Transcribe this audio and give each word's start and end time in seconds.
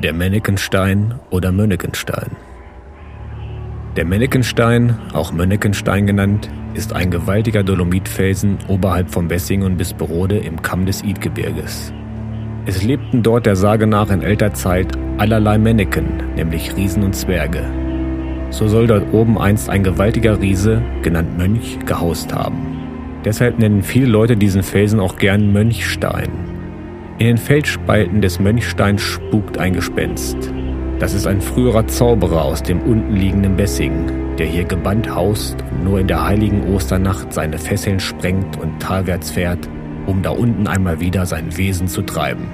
Der 0.00 0.12
Mennekenstein 0.12 1.18
oder 1.30 1.50
Mönnekenstein. 1.50 2.36
Der 3.96 4.04
Mennekenstein, 4.04 4.96
auch 5.12 5.32
Mönnekenstein 5.32 6.06
genannt, 6.06 6.48
ist 6.74 6.92
ein 6.92 7.10
gewaltiger 7.10 7.64
Dolomitfelsen 7.64 8.58
oberhalb 8.68 9.10
von 9.10 9.26
Bessingen 9.26 9.66
und 9.66 9.76
Bisperode 9.76 10.38
im 10.38 10.62
Kamm 10.62 10.86
des 10.86 11.02
Idgebirges. 11.02 11.92
Es 12.64 12.84
lebten 12.84 13.24
dort 13.24 13.44
der 13.44 13.56
Sage 13.56 13.88
nach 13.88 14.08
in 14.10 14.22
älter 14.22 14.54
Zeit 14.54 14.96
allerlei 15.16 15.58
Menneken, 15.58 16.06
nämlich 16.36 16.76
Riesen 16.76 17.02
und 17.02 17.16
Zwerge. 17.16 17.64
So 18.50 18.68
soll 18.68 18.86
dort 18.86 19.12
oben 19.12 19.36
einst 19.36 19.68
ein 19.68 19.82
gewaltiger 19.82 20.40
Riese, 20.40 20.80
genannt 21.02 21.36
Mönch, 21.36 21.76
gehaust 21.86 22.32
haben. 22.32 22.78
Deshalb 23.24 23.58
nennen 23.58 23.82
viele 23.82 24.06
Leute 24.06 24.36
diesen 24.36 24.62
Felsen 24.62 25.00
auch 25.00 25.16
gern 25.16 25.52
Mönchstein. 25.52 26.57
In 27.18 27.26
den 27.26 27.36
Felsspalten 27.36 28.20
des 28.20 28.38
Mönchsteins 28.38 29.02
spukt 29.02 29.58
ein 29.58 29.72
Gespenst. 29.72 30.36
Das 31.00 31.14
ist 31.14 31.26
ein 31.26 31.40
früherer 31.40 31.84
Zauberer 31.88 32.44
aus 32.44 32.62
dem 32.62 32.80
unten 32.82 33.16
liegenden 33.16 33.56
Bessing, 33.56 34.36
der 34.36 34.46
hier 34.46 34.62
gebannt 34.62 35.12
haust 35.12 35.56
und 35.72 35.82
nur 35.82 35.98
in 35.98 36.06
der 36.06 36.24
heiligen 36.24 36.72
Osternacht 36.72 37.32
seine 37.32 37.58
Fesseln 37.58 37.98
sprengt 37.98 38.56
und 38.56 38.78
talwärts 38.80 39.32
fährt, 39.32 39.68
um 40.06 40.22
da 40.22 40.30
unten 40.30 40.68
einmal 40.68 41.00
wieder 41.00 41.26
sein 41.26 41.56
Wesen 41.56 41.88
zu 41.88 42.02
treiben. 42.02 42.46